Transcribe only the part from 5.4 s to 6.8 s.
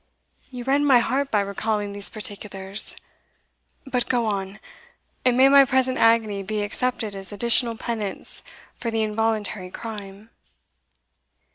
my present agony be